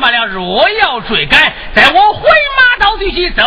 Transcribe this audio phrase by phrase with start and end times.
[0.00, 0.26] 赶的话罢了。
[0.26, 3.42] 若要追赶，在我回马刀去，走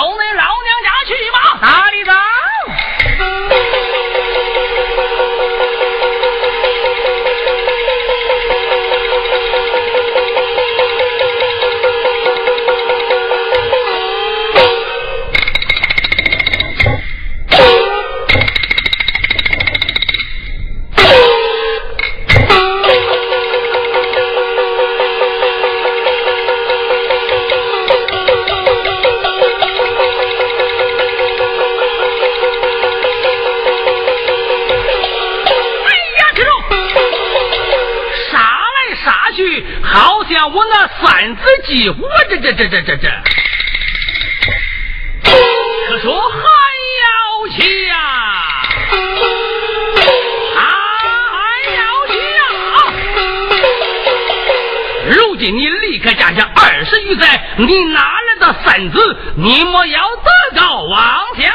[41.66, 43.10] 几乎，这这这这这这，
[45.24, 46.38] 可说还
[47.02, 47.08] 要
[47.56, 47.58] 强，
[50.56, 50.62] 还
[51.74, 52.14] 要强。
[55.10, 59.18] 如今你离开家乡二十余载，你哪来的三子？
[59.38, 61.00] 你莫要得高望
[61.38, 61.50] 乡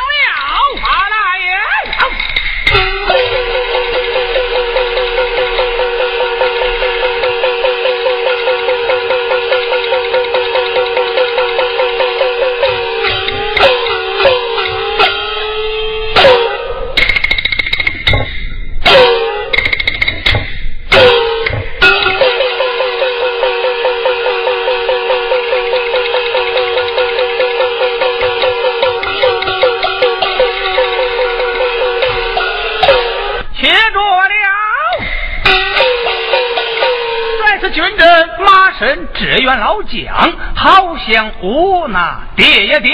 [39.19, 42.93] 志愿老将好像我那爹爹，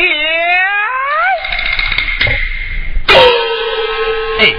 [4.40, 4.54] 哎，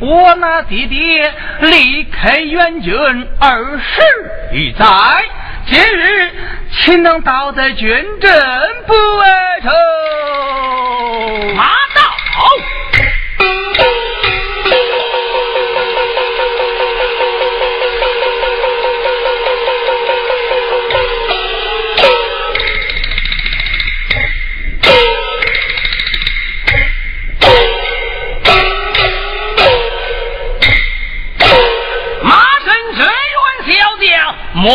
[0.00, 2.94] 我那爹爹离开元军
[3.38, 4.00] 二十
[4.52, 4.86] 余载，
[5.66, 6.32] 今日
[6.70, 7.88] 岂能倒在军
[8.18, 8.32] 阵？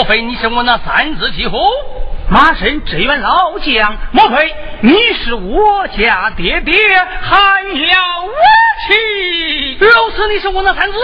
[0.07, 1.57] 非你是我那三子媳妇？
[2.29, 6.73] 马身只员老将，莫非你是我家爹爹？
[7.21, 8.31] 还要我
[8.87, 9.77] 去？
[9.79, 10.97] 如此，你是我那三子？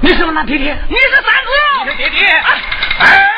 [0.00, 0.76] 你是我那爹爹？
[0.88, 1.50] 你是三子？
[1.84, 2.26] 你是爹爹？
[2.28, 3.37] 哎。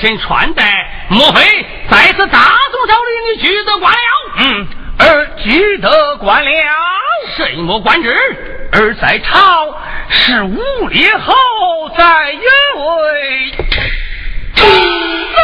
[0.00, 3.98] 身穿戴，莫非再次大宋朝里你举得官了？
[4.38, 4.66] 嗯，
[4.98, 6.50] 而举得官了，
[7.36, 8.16] 什么官职？
[8.72, 11.34] 而在朝，是五列侯
[11.98, 12.42] 在原
[12.86, 13.52] 位。
[14.54, 14.64] 什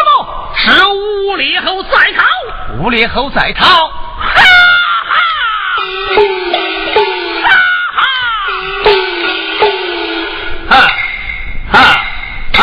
[0.07, 0.53] 么？
[0.57, 2.25] 是五列侯在朝？
[2.79, 3.67] 五列侯在朝？
[3.67, 3.93] 哈
[4.25, 5.21] 哈！
[7.45, 7.53] 哈
[7.93, 8.07] 哈！
[10.71, 10.71] 哈哈！
[10.71, 10.71] 哈！
[10.71, 10.75] 啊
[11.73, 11.79] 啊
[12.59, 12.63] 啊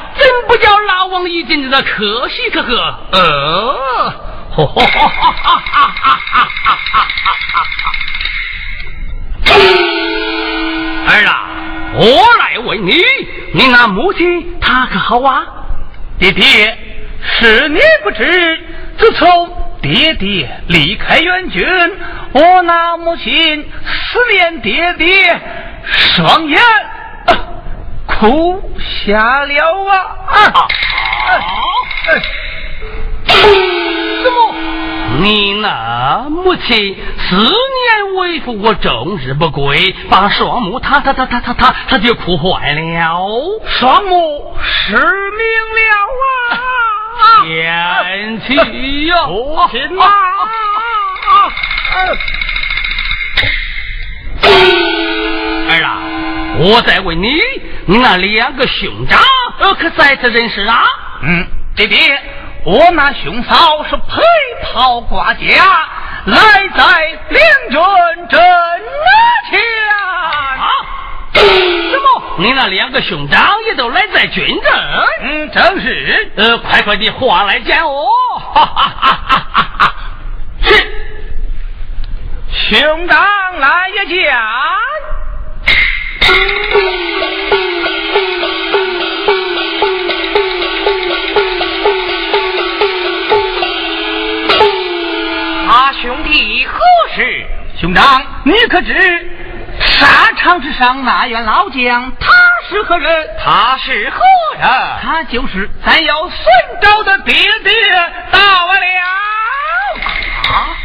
[0.21, 2.75] 怎不叫老王一进的可喜可贺？
[3.11, 4.09] 呃，
[4.51, 7.91] 哈哈哈哈哈哈哈哈哈！
[11.07, 11.47] 儿啊，
[11.95, 12.03] 我
[12.37, 12.93] 来问你，
[13.53, 15.45] 你那母亲她可好啊？
[16.19, 16.77] 爹爹，
[17.39, 18.59] 是你不知，
[18.99, 19.49] 自从
[19.81, 21.65] 爹爹离开元军，
[22.33, 25.41] 我那母亲思念爹爹，
[26.15, 26.61] 双眼。
[28.21, 28.61] 哭
[29.03, 29.97] 下了啊！
[30.53, 30.67] 啊！
[33.25, 34.53] 怎么？
[35.23, 45.01] 你那母亲思念为父，我终日不归，把双目他他他他他他他就哭坏了，双目失明
[45.77, 45.81] 了
[46.51, 47.41] 啊！
[47.43, 50.05] 天气呀，父亲啊！
[55.71, 55.87] 儿啊，
[56.63, 57.41] 我再问你，
[57.87, 59.19] 你那两个兄长
[59.79, 60.83] 可在此人世啊？
[61.23, 62.21] 嗯，爹爹，
[62.63, 64.21] 我那兄嫂是陪
[64.71, 65.41] 袍挂甲，
[66.25, 66.37] 来
[66.75, 68.39] 在两军阵
[69.49, 69.59] 前。
[69.89, 70.69] 啊？
[71.33, 72.23] 什么？
[72.37, 74.71] 你那两个兄长也都来在军阵？
[75.21, 76.31] 嗯，正是。
[76.35, 78.07] 呃，快快的话来见我。
[78.53, 79.93] 哈哈哈哈哈哈！
[80.61, 80.75] 是。
[82.51, 83.19] 兄长
[83.59, 84.31] 来也见。
[95.67, 96.79] 他兄弟何
[97.15, 97.45] 事？
[97.79, 98.93] 兄长，你可知
[99.79, 102.29] 沙场之上那员老将他
[102.69, 103.27] 是何人？
[103.43, 104.21] 他是何
[104.59, 104.69] 人？
[105.01, 106.37] 他就是咱要寻
[106.81, 107.73] 找的爹爹
[108.31, 108.71] 到了。
[110.51, 110.75] 啊！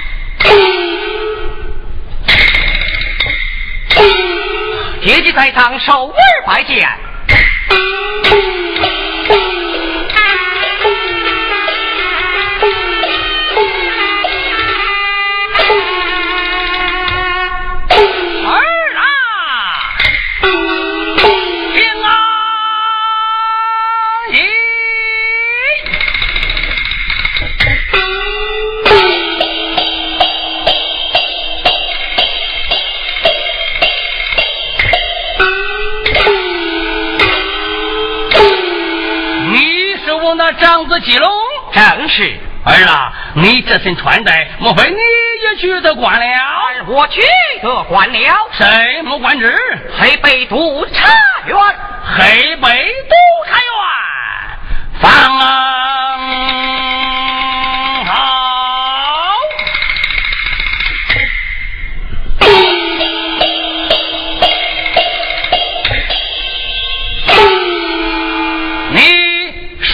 [5.06, 6.84] 别姬在堂，手腕白剑。
[40.58, 41.30] 长子吉龙，
[41.72, 43.12] 正是儿啊！
[43.34, 46.26] 你这身穿戴，莫非你也去得官了？
[46.86, 47.22] 我去
[47.62, 48.18] 得官了，
[48.52, 49.56] 什么官职？
[49.98, 51.08] 黑北督察
[51.46, 51.56] 院。
[52.18, 52.68] 黑北
[53.08, 53.14] 督
[53.46, 53.70] 察院，
[55.00, 55.85] 放好。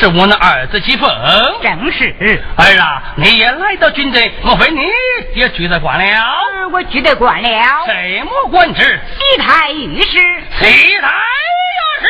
[0.03, 1.09] 是我那儿子齐凤，
[1.63, 2.13] 正是
[2.57, 3.15] 儿啊！
[3.15, 4.81] 你也来到军队，莫非你
[5.33, 6.69] 也举得官了？
[6.73, 8.99] 我举得官了，什么官职？
[9.17, 10.19] 西台御史。
[10.59, 11.09] 西台
[12.03, 12.09] 御史！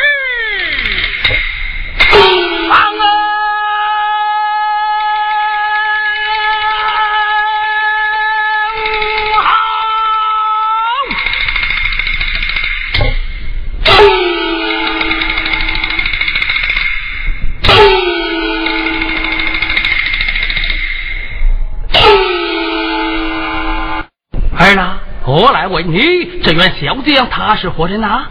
[25.43, 28.29] 我来问你，这员小将他是何人呐？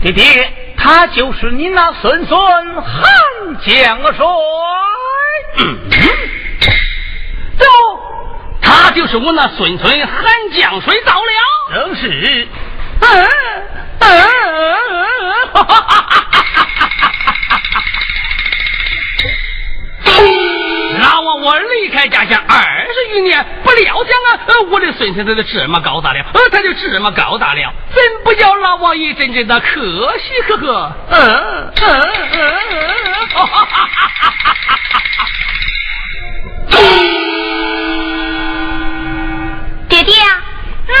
[0.00, 2.40] 爹爹，他就是你那孙孙
[2.80, 3.04] 韩
[3.60, 4.24] 将帅。
[7.58, 8.00] 怎么？
[8.62, 10.24] 他就是我那孙孙韩
[10.58, 11.30] 将帅到了？
[11.74, 12.48] 正是。
[13.02, 13.06] 嗯
[13.98, 14.08] 嗯，
[15.52, 16.55] 哈哈哈哈哈
[21.46, 29.80] 我离开家乡二十余年，不料想啊，呃，我的孙子他就这么高大了，呃，他就这么高大了，真不叫老王爷真正的可
[30.18, 30.92] 惜，呵呵。
[31.08, 32.00] 嗯嗯
[32.32, 32.40] 嗯
[32.72, 35.26] 嗯，哈哈哈哈哈哈！
[39.88, 40.14] 爹爹，
[40.88, 40.94] 那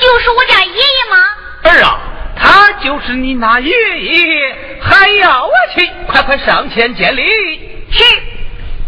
[0.00, 1.16] 就是我家爷爷吗？
[1.64, 1.98] 儿啊，
[2.36, 7.20] 他就是你那爷爷，还要我去，快快上前见礼。
[7.90, 8.04] 是，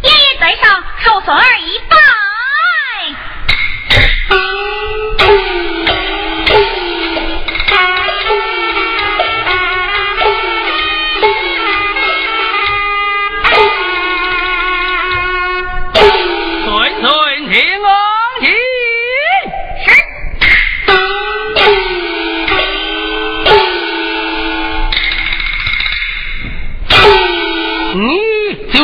[0.04, 1.96] 爷爷在上，受孙儿一拜。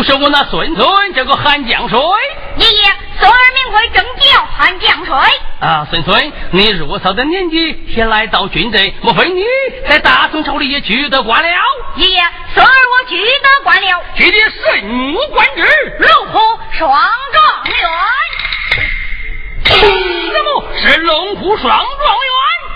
[0.01, 2.01] 就是我那孙孙叫个韩江水，
[2.57, 2.83] 爷爷，
[3.19, 5.15] 孙儿名讳正叫韩江水。
[5.61, 9.45] 啊，孙孙，你入朝的年纪先来到军队，莫非你
[9.87, 11.49] 在大宋朝里也取得官了？
[11.97, 12.23] 爷爷，
[12.55, 15.67] 孙儿我取得官了，取得神武官职？
[15.99, 16.39] 龙虎
[16.79, 16.99] 双
[17.33, 17.75] 状元。
[19.67, 22.70] 什么是龙虎双状元？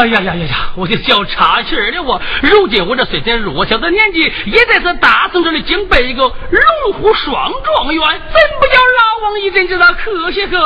[0.00, 0.56] 哎呀呀呀呀！
[0.76, 2.18] 我的小岔气了我。
[2.40, 10.56] 如今我这虽然弱小的年纪，也在这大宋这里敬拜一个龙虎双状元，怎不叫老王一阵知道可惜呵？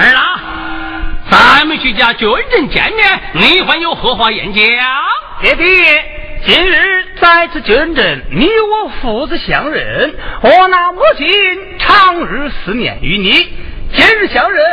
[0.00, 0.40] 儿郎，
[1.30, 4.64] 咱们去家军人见面，你还有何话言讲？
[5.40, 6.12] 爹爹。
[6.44, 11.26] 今日在此见证，你我父子相认，我那母亲
[11.78, 13.56] 长日思念于你。
[13.92, 14.64] 今日相认，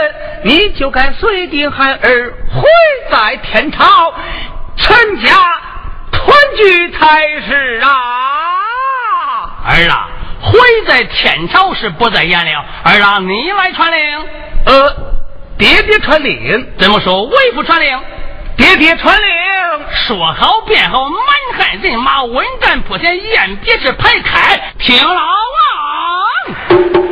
[0.43, 2.63] 你就该随定孩儿回
[3.11, 4.13] 在天朝，
[4.75, 5.31] 全家
[6.11, 7.89] 团聚才是啊！
[9.65, 10.09] 儿啊，
[10.41, 12.65] 回在天朝是不在言了。
[12.83, 14.19] 儿啊，你来传令。
[14.65, 14.95] 呃，
[15.57, 16.67] 爹爹传令。
[16.77, 17.23] 怎么说？
[17.23, 17.99] 为父传令。
[18.55, 19.27] 爹爹传令，
[20.07, 21.19] 说好便好，满
[21.57, 27.02] 汉人马稳战铺前，宴别式排开，听老王。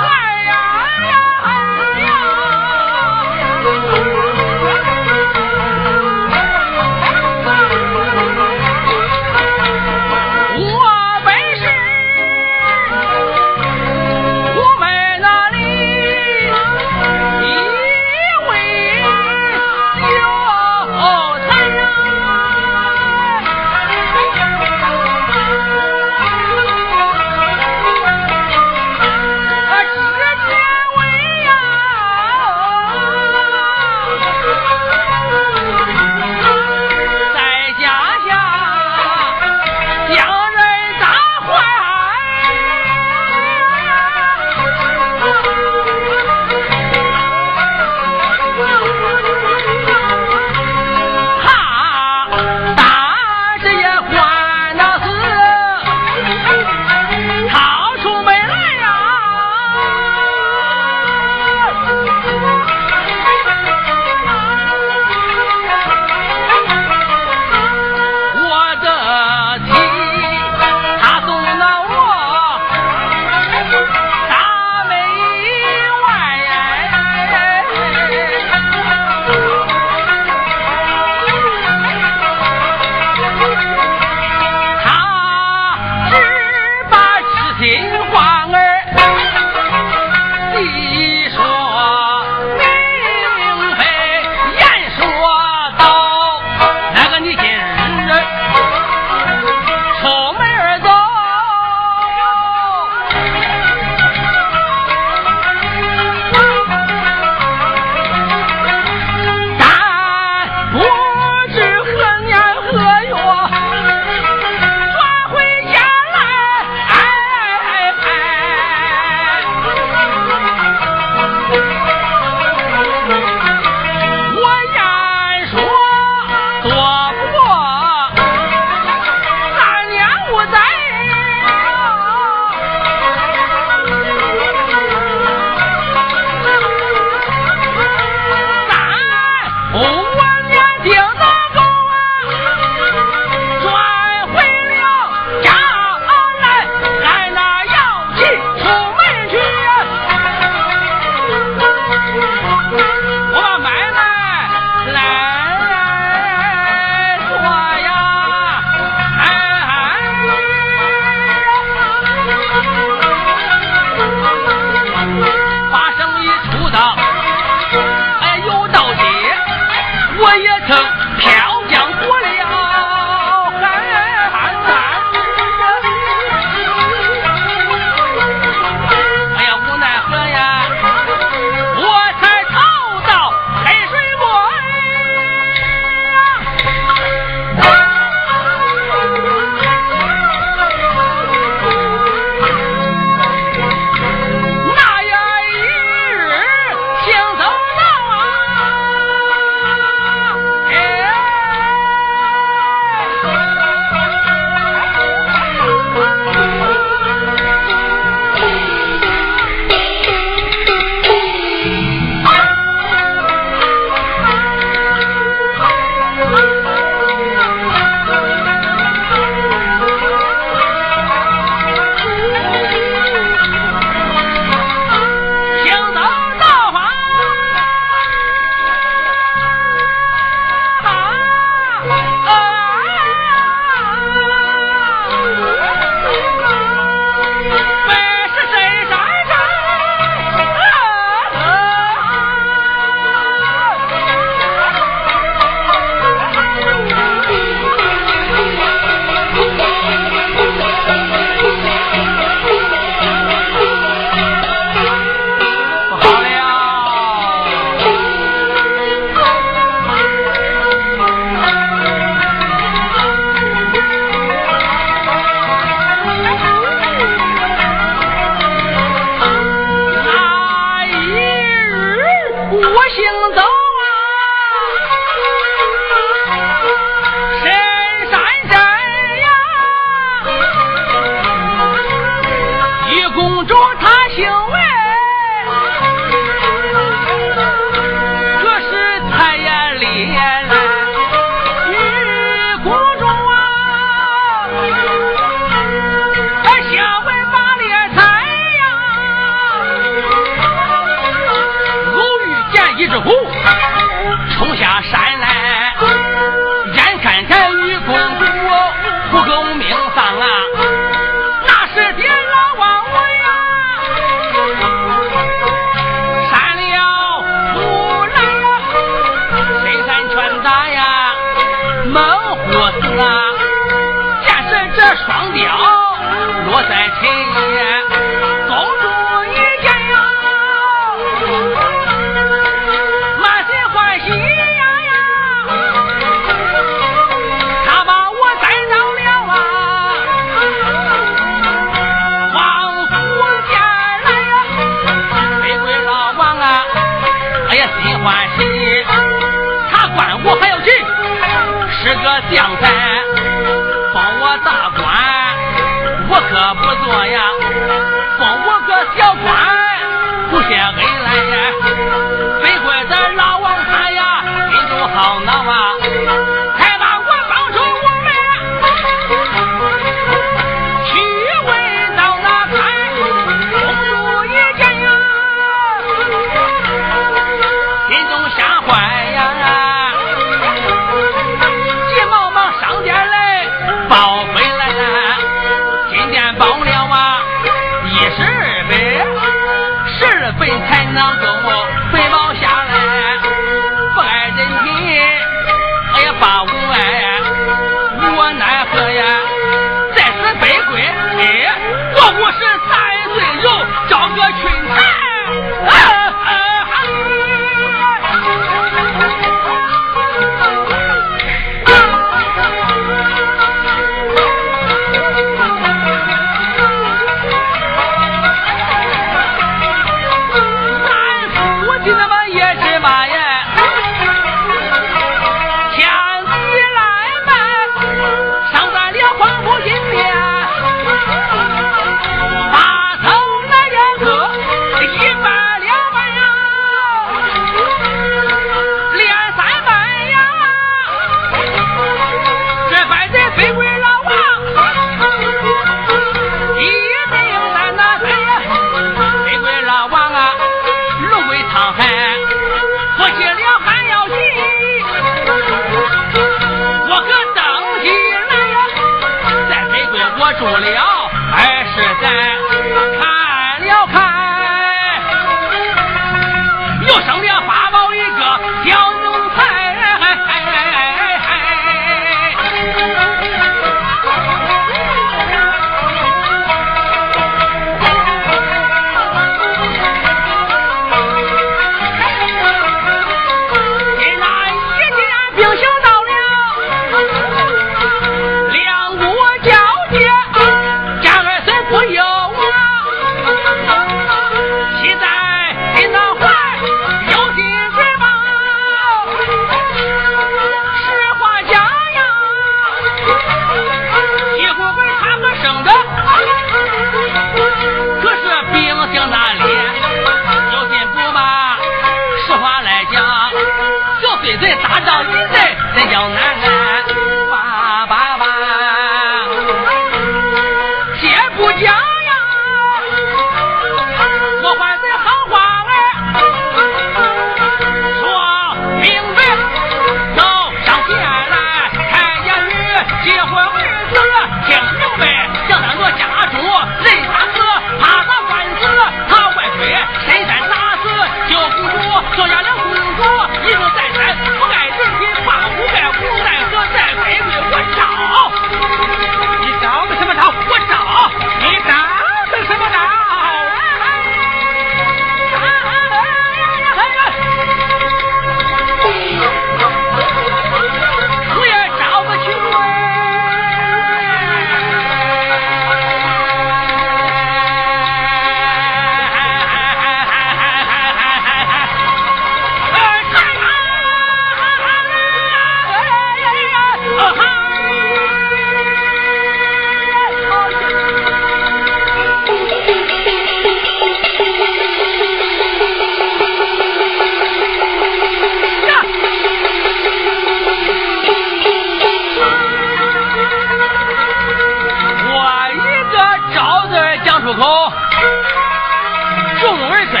[599.42, 600.00] 众人追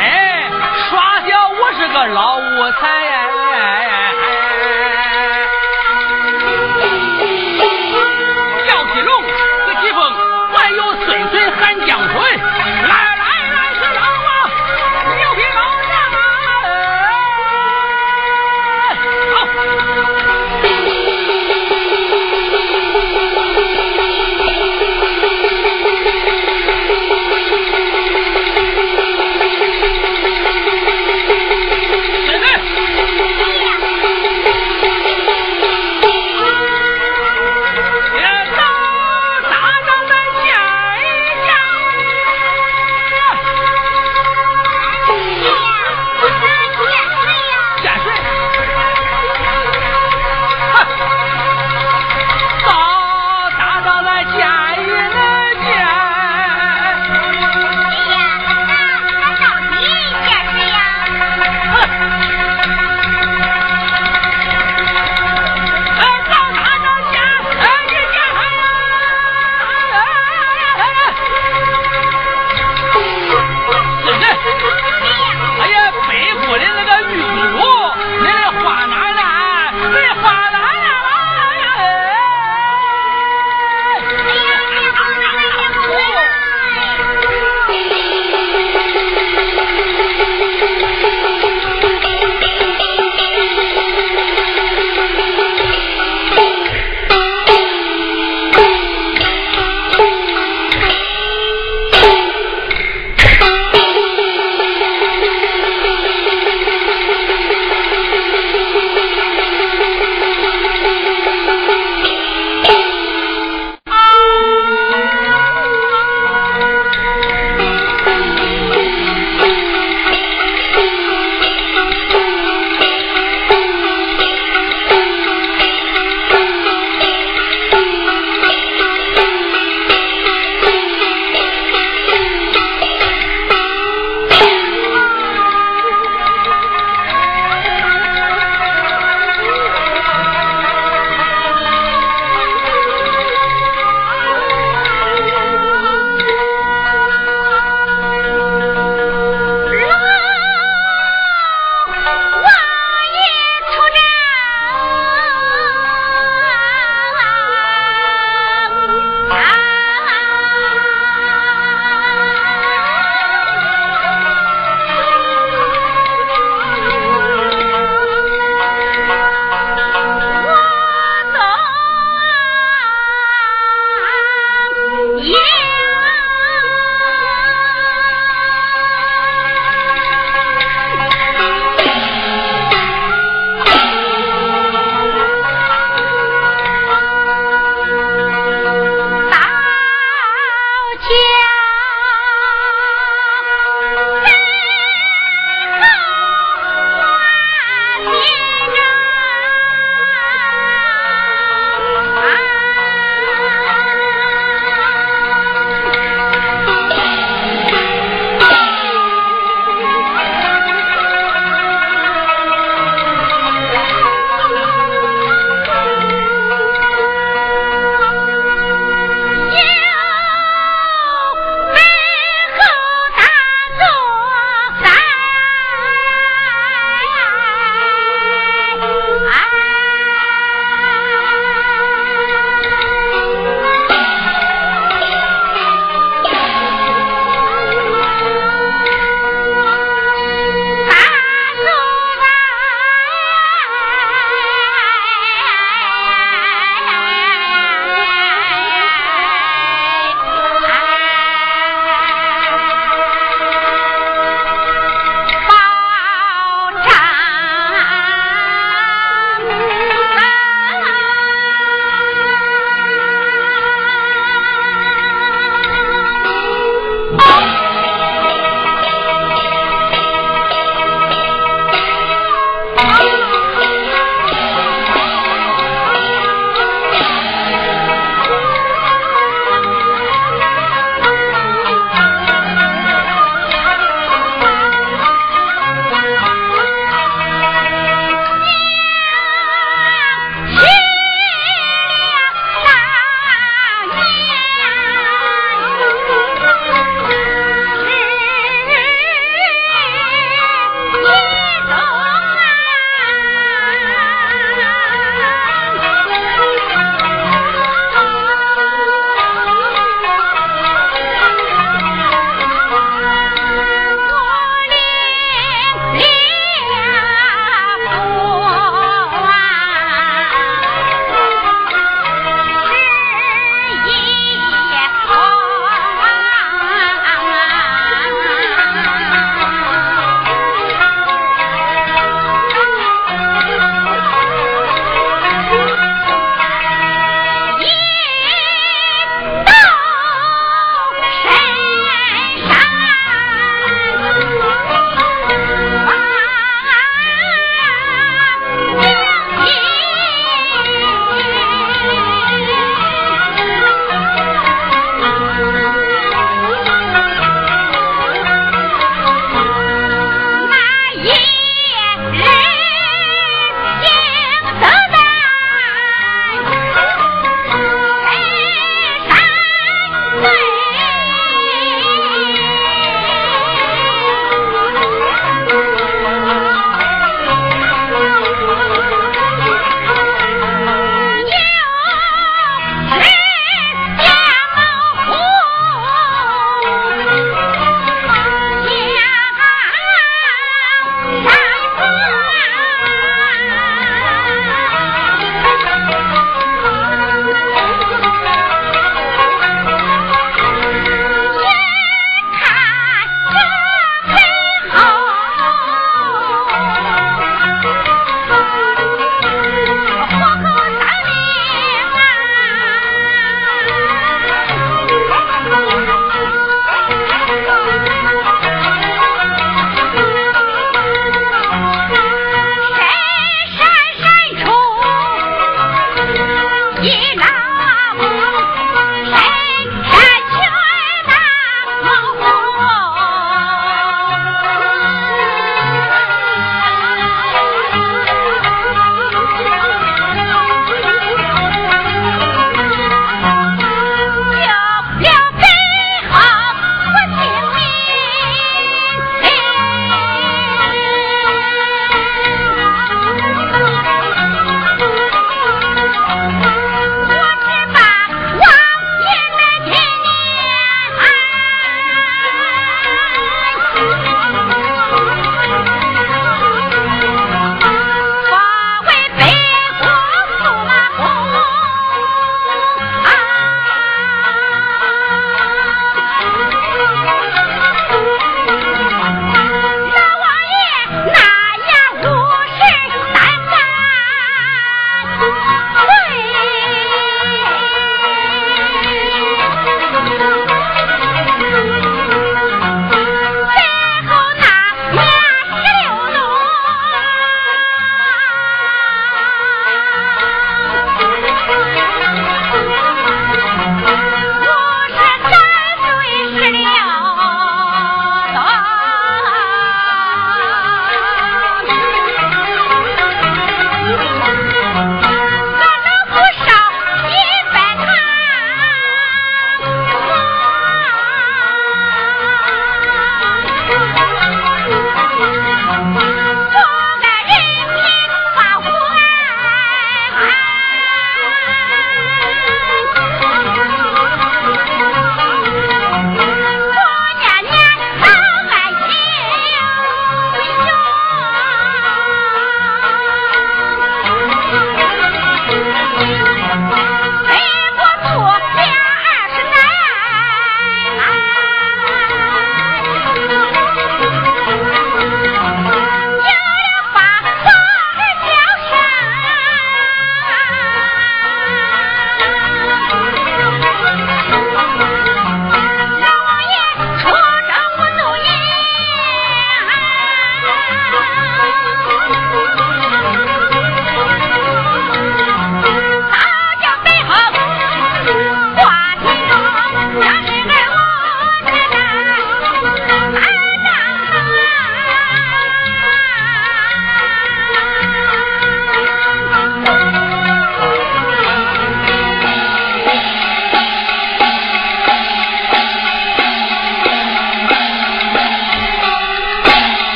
[0.88, 4.01] 耍笑，我是个老五才。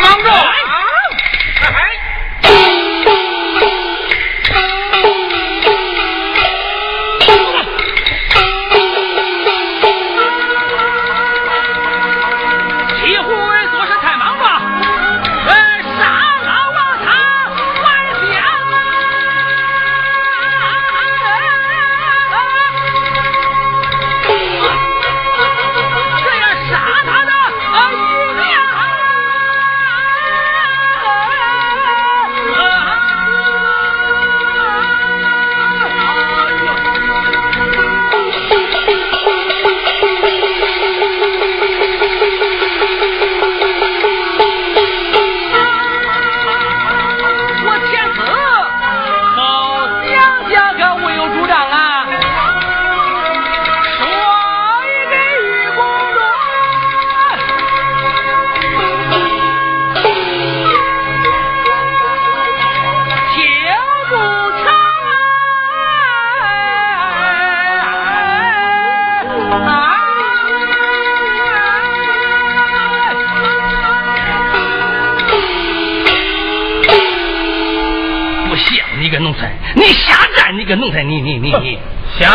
[0.00, 0.57] 忙着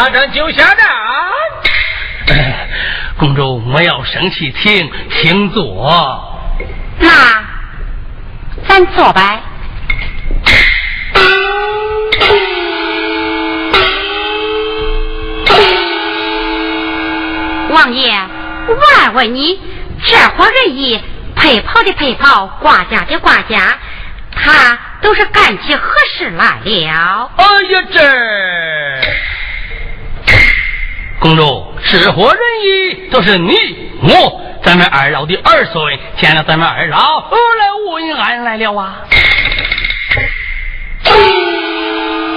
[0.03, 0.85] 下站就下站。
[3.17, 6.21] 公主莫要生气，请请坐。
[6.99, 7.09] 那
[8.67, 9.41] 咱坐呗。
[17.69, 18.13] 王爷，
[18.67, 18.75] 我
[19.13, 19.57] 问你，
[20.05, 21.01] 这伙人衣，
[21.33, 23.77] 配袍的配袍，挂甲的挂甲，
[24.35, 24.77] 他。
[25.03, 27.29] 都是干起何事来了？
[27.35, 27.99] 哎呀，这
[31.23, 33.09] 公主是何人意？
[33.09, 33.55] 都是你
[34.01, 36.97] 我，咱们二老的儿孙，见了咱们二老，
[37.31, 39.05] 来问安来了啊！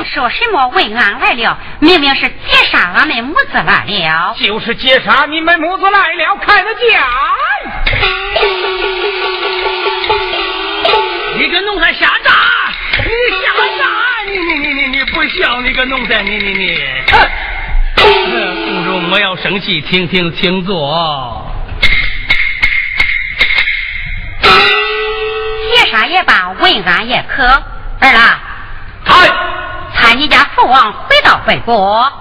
[0.05, 1.59] 说什么问安来了？
[1.81, 4.37] 明明是劫杀俺们母子来了。
[4.39, 7.03] 就是劫杀你们母子来了，看得见。
[11.39, 12.33] 你个奴才下站！
[13.03, 13.11] 你
[13.43, 13.85] 下站！
[14.29, 15.61] 你你你你你不孝！
[15.61, 16.23] 你个奴才！
[16.23, 16.79] 你你你！
[19.07, 21.47] 莫要生气，请听请坐。
[24.43, 27.45] 劫杀也罢，问俺也可。
[27.45, 28.39] 儿郎，
[29.05, 29.31] 参
[29.95, 32.13] 参你家父王回到北国。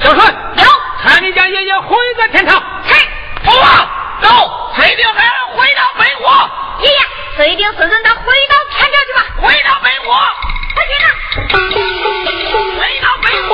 [0.00, 0.64] 小顺，有。
[1.02, 2.62] 参你家爷爷回个天堂。
[2.84, 2.94] 嘿，
[3.44, 3.88] 父王，
[4.22, 6.50] 走，随定孩儿回到北国。
[6.80, 6.98] 爷爷，
[7.36, 9.26] 随定孙孙他回到天朝去吧。
[9.40, 10.14] 回到北国。
[10.74, 11.06] 快去啊！
[12.78, 13.52] 回到北国。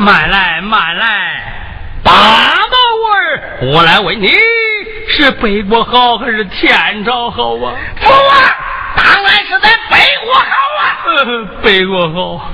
[0.00, 1.52] 慢，来，慢来。
[2.02, 2.16] 八宝
[3.12, 4.32] 儿，我来问你，
[5.10, 7.74] 是北国好还是天朝好啊？
[8.00, 8.34] 父王，
[8.96, 10.40] 当然是在北国好
[10.80, 10.96] 啊。
[11.62, 12.50] 北国好。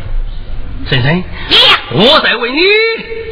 [0.91, 2.59] 婶婶，爷爷，我在问你，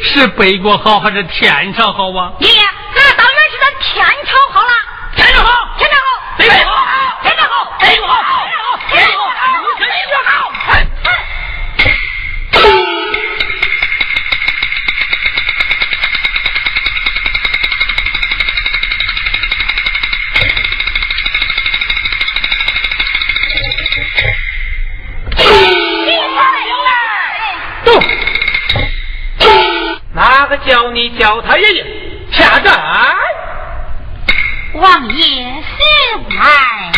[0.01, 2.33] 是北国好还是天朝好啊？
[2.39, 2.62] 爷爷，
[2.95, 4.69] 那当然是咱天朝好了。
[5.17, 8.47] 天朝好，天朝好，北国好，天朝好，北国好，
[8.93, 9.19] 天朝好，
[9.77, 10.43] 北国好。
[10.43, 10.43] 哪
[30.57, 31.84] 叫你叫他爷爷
[32.32, 32.70] 下寨？
[34.74, 36.92] 王爷醒来。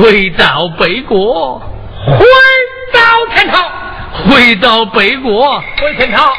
[0.00, 2.24] 回到北国，回
[2.92, 3.00] 到
[3.34, 3.68] 天朝，
[4.30, 6.32] 回到北国，回天朝，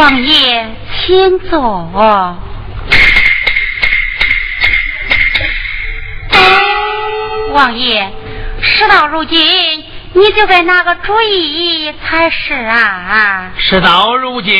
[0.00, 1.60] 王爷，请坐。
[7.52, 8.10] 王爷，
[8.62, 9.84] 事到如今，
[10.14, 13.50] 你就该拿个主意才是啊！
[13.58, 14.56] 事到如今，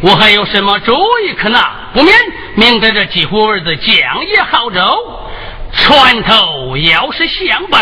[0.00, 0.94] 我还有什么主
[1.26, 1.90] 意可拿？
[1.92, 2.14] 不免
[2.54, 5.28] 明得这几户儿子将也好走，
[5.72, 7.76] 船头要是向北，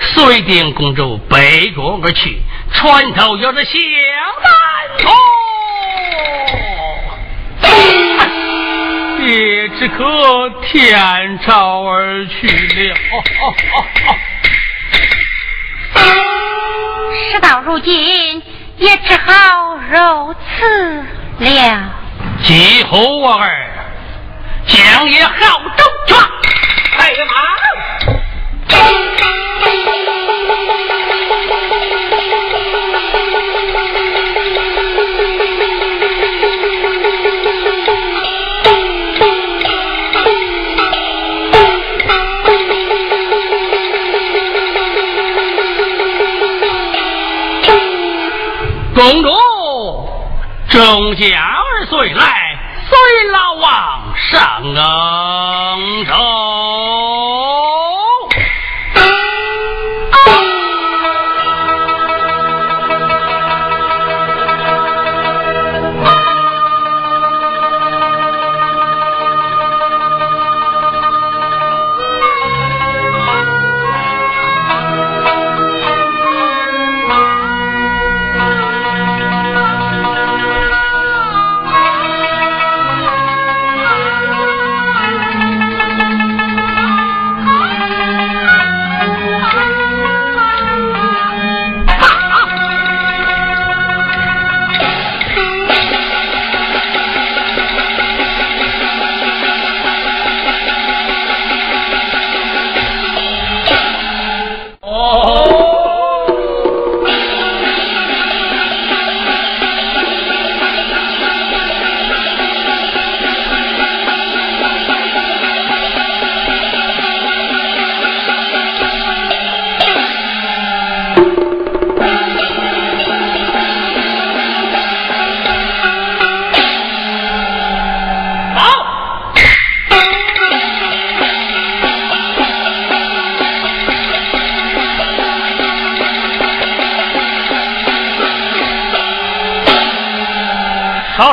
[0.00, 2.38] 遂定公主北国而去；
[2.72, 3.74] 船头要是向
[9.32, 12.94] 哦，也只可天朝而去了。
[17.32, 18.42] 事到如今，
[18.76, 21.02] 也只好如此
[21.38, 21.90] 了。
[22.42, 23.70] 继后我儿，
[24.66, 25.32] 将也好
[25.76, 26.14] 走去。
[26.98, 27.32] 哎呀妈！
[49.02, 49.28] 公主，
[50.70, 52.56] 众家儿随来，
[52.88, 52.96] 随
[53.32, 54.62] 老王上
[56.06, 56.06] 城。
[56.06, 57.21] 少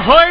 [0.01, 0.28] 水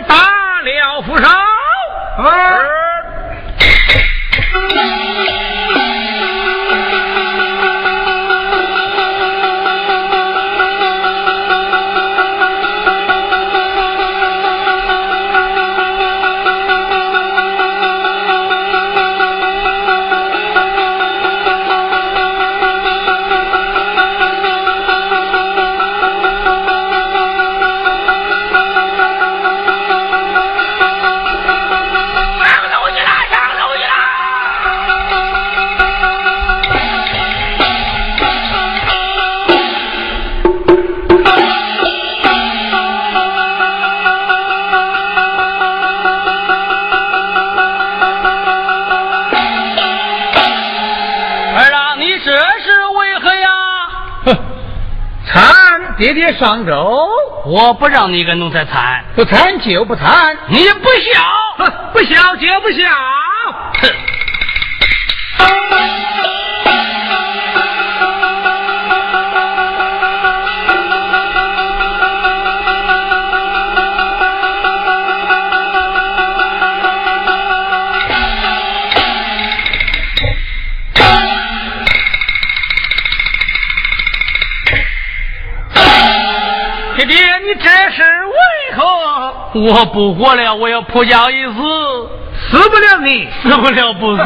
[56.08, 57.06] 参爹爹上周，
[57.44, 61.68] 我不让你跟奴才参，不参就不参，你不孝。
[61.92, 62.88] 不孝就不孝。
[89.58, 91.52] 我不活了，我要扑家一死，
[92.50, 93.28] 死不了你。
[93.42, 94.22] 死不了不死。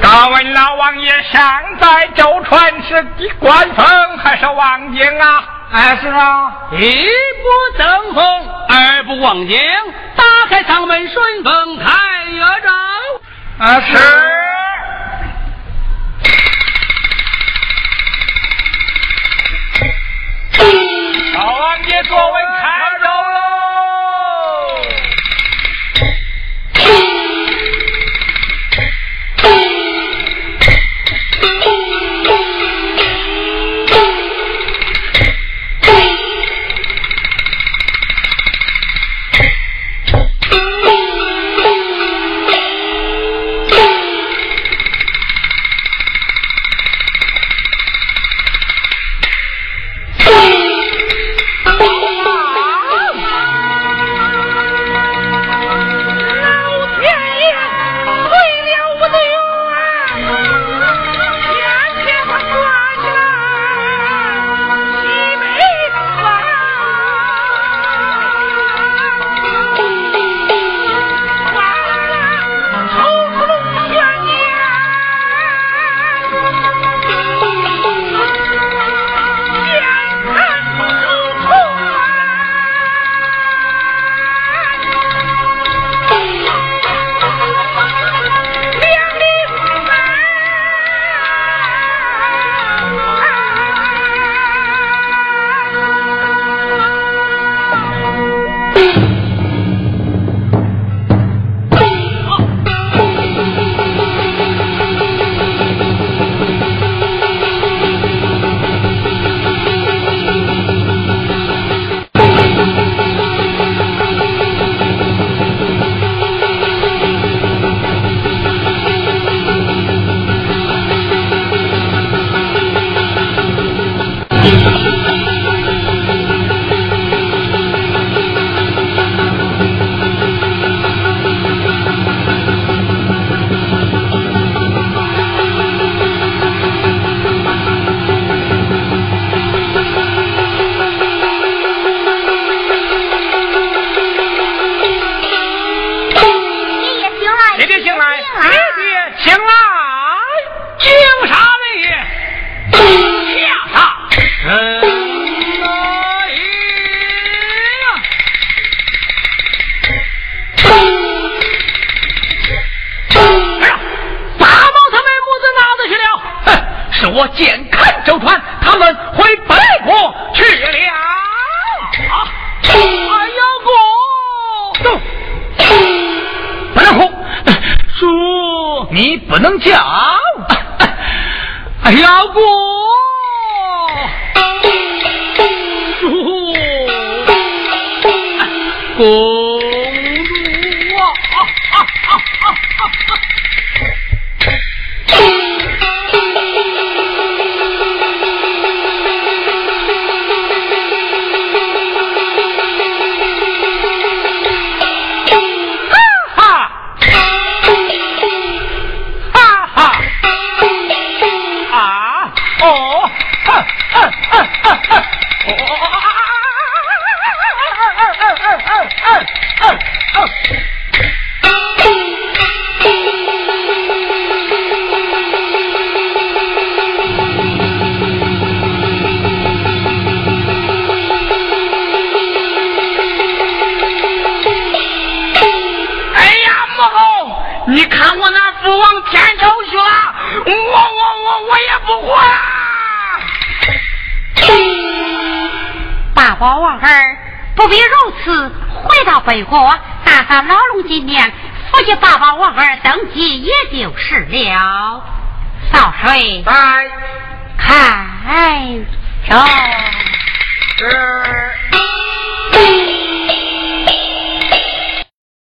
[0.00, 1.40] 敢问老王爷，尚
[1.80, 5.44] 在舟船是的官风还是王爷啊？
[5.72, 6.68] 哎，是啊。
[6.72, 7.06] 一
[7.42, 9.58] 不登风，二不望京，
[10.14, 12.70] 打开舱门顺风开月照。
[13.58, 14.45] 啊，是。
[22.02, 22.45] 老王爷